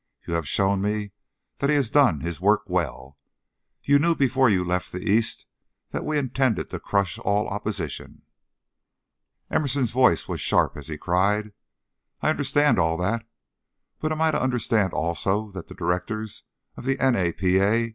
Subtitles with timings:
[0.25, 1.11] You have shown me
[1.59, 3.19] that he has done his work well.
[3.83, 5.45] You knew before you left the East
[5.91, 8.23] that we intended to crush all opposition."
[9.51, 11.53] Emerson's voice was sharp as he cried:
[12.19, 13.27] "I understand all that;
[13.99, 16.45] but am I to understand also that the directors
[16.75, 17.15] of the N.
[17.15, 17.31] A.
[17.33, 17.59] P.
[17.59, 17.89] A.